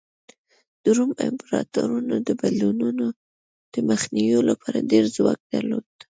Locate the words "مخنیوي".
3.89-4.41